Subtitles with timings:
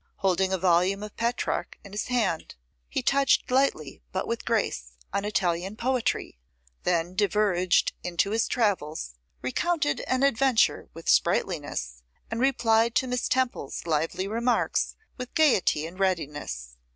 [0.15, 2.55] Holding a volume of Petrarch in his hand,
[2.89, 6.39] he touched lightly, but with grace, on Italian poetry;
[6.81, 12.01] then diverged into his travels, recounted an adventure with sprightliness,
[12.31, 16.77] and replied to Miss Temple's lively remarks with gaiety and readiness.